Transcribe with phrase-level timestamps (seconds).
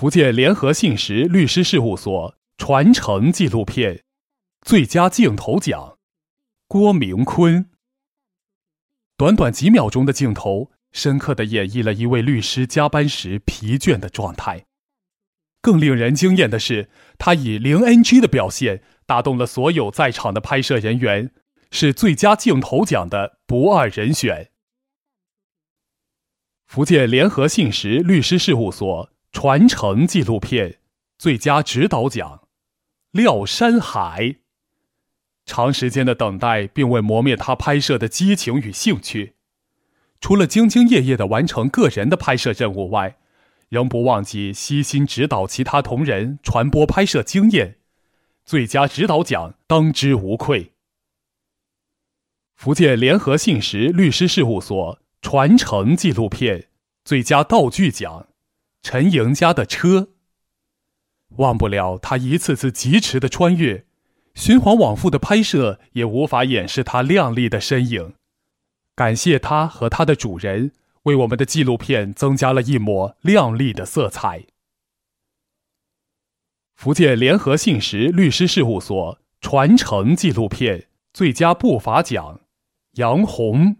[0.00, 4.02] 福建联合信实律师事务所传承纪录片
[4.62, 5.98] 最佳镜头奖，
[6.66, 7.68] 郭明坤。
[9.18, 14.64] 短短几秒钟的镜头，深刻的演绎了一位律师加班时疲倦的状态。
[15.60, 16.88] 更令人惊艳的是，
[17.18, 21.30] 他以零 NG 的表现打动了所有在场的拍摄人员，
[21.70, 24.50] 是最佳镜头奖的不二人选。
[26.64, 30.78] 福建联合信实律师事务所传承纪录片
[31.18, 32.48] 最佳指导奖，
[33.12, 34.36] 廖山海。
[35.46, 39.34] 长时间的等待并未磨灭他拍摄的激情与兴趣，
[40.20, 43.16] 除了兢兢业业的完成个人的拍摄任务外，
[43.68, 47.78] 仍不忘记悉心指导其他同仁传播拍摄经验，
[48.44, 50.72] 最佳指导奖当之无愧。
[52.54, 56.68] 福建联合信实律师事务所传承纪录片
[57.04, 58.28] 最佳道具奖，
[58.82, 60.10] 陈莹家的车。
[61.36, 63.86] 忘不了他一次次疾驰的穿越。
[64.34, 68.14] 循环往复的拍摄也无法掩饰他靓丽的身影。
[68.94, 74.46] 感谢他和他的主人，为我们的纪录片增加了一抹亮丽的色彩。
[76.74, 82.40] 福建联合信实律师事务所传承纪录片最佳步伐奖，
[82.92, 83.76] 杨红。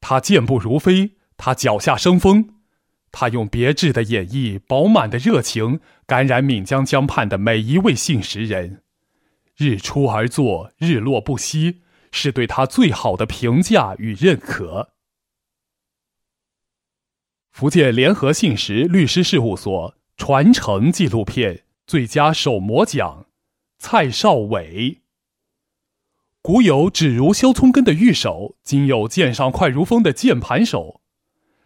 [0.00, 2.53] 他健步如飞，他脚下生风，
[3.16, 8.82] 他用别致的演绎、饱满的热情，感染闽江江畔的每一位信实人。
[9.56, 14.90] 日出而作，日落不息，是对他最好的评价与认可。
[17.52, 23.26] 福建联合信实律师事务所传承纪录片最佳手模奖，
[23.78, 25.02] 蔡少伟。
[26.42, 31.00] 古有指如削葱根的玉手，今有剑上快如风的键盘手。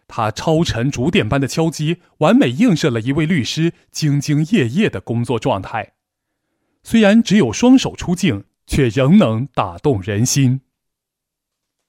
[0.09, 5.93] 他超沉竹点般的敲击，完美映射了一位律师兢兢业业的工作状态。
[6.83, 10.61] 虽然只有双手出镜，却仍能打动人心。